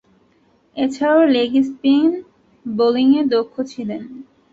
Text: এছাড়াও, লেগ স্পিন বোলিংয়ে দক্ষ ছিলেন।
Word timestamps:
এছাড়াও, 0.75 1.21
লেগ 1.35 1.51
স্পিন 1.67 2.09
বোলিংয়ে 2.65 3.21
দক্ষ 3.33 3.55
ছিলেন। 3.71 4.01